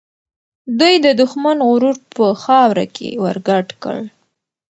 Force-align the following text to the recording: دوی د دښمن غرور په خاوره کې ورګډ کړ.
دوی 0.79 0.95
د 1.05 1.07
دښمن 1.21 1.57
غرور 1.67 1.97
په 2.15 2.25
خاوره 2.43 2.85
کې 2.95 3.09
ورګډ 3.23 3.67
کړ. 3.83 3.97